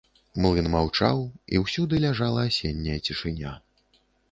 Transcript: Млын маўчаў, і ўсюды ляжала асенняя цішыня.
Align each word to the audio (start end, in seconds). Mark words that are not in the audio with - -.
Млын 0.45 0.69
маўчаў, 0.75 1.21
і 1.53 1.61
ўсюды 1.65 2.01
ляжала 2.07 2.47
асенняя 2.49 2.99
цішыня. 3.05 3.55